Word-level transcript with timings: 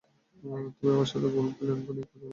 তুমি 0.37 0.93
তার 0.93 1.07
সাথে 1.11 1.27
গোল্ড 1.35 1.51
প্ল্যান 1.57 1.77
নিয়ে 1.77 2.03
কথা 2.03 2.15
বলনি। 2.15 2.29